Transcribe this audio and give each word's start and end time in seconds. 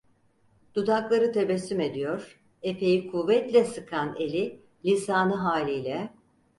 Dudakları 0.75 1.31
tebessüm 1.31 1.79
ediyor, 1.79 2.39
efeyi 2.63 3.11
kuvvetle 3.11 3.65
sıkan 3.65 4.15
eli, 4.19 4.59
lisanı 4.85 5.35
haliyle: 5.35 6.13